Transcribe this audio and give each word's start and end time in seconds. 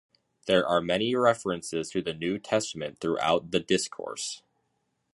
There 0.47 0.67
are 0.67 0.81
many 0.81 1.13
references 1.13 1.91
to 1.91 2.01
the 2.01 2.15
New 2.15 2.39
Testament 2.39 2.97
throughout 2.99 3.51
the 3.51 3.59
"Discourse". 3.59 4.41